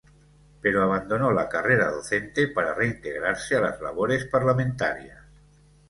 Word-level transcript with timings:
Pero 0.63 0.81
abandonó 0.81 1.31
la 1.31 1.47
carrera 1.47 1.91
docente 1.91 2.47
para 2.47 2.73
reintegrarse 2.73 3.55
a 3.55 3.59
las 3.61 3.79
labores 3.79 4.25
parlamentarias. 4.25 5.19